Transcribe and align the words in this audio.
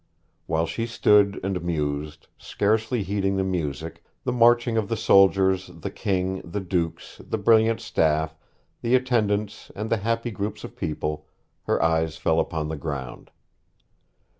While 0.47 0.65
she 0.65 0.87
stood 0.87 1.39
and 1.43 1.61
mused, 1.63 2.27
scarcely 2.35 3.03
heeding 3.03 3.37
the 3.37 3.43
music, 3.43 4.03
the 4.23 4.31
marching 4.31 4.75
of 4.75 4.89
the 4.89 4.97
soldiers, 4.97 5.67
the 5.67 5.91
King, 5.91 6.41
the 6.43 6.59
dukes, 6.59 7.21
the 7.23 7.37
brilliant 7.37 7.79
staff, 7.81 8.35
the 8.81 8.95
attendants, 8.95 9.71
and 9.75 9.91
the 9.91 9.97
happy 9.97 10.31
groups 10.31 10.63
of 10.63 10.75
people, 10.75 11.27
her 11.65 11.79
eyes 11.83 12.17
fell 12.17 12.39
upon 12.39 12.67
the 12.67 12.77
ground. 12.77 13.29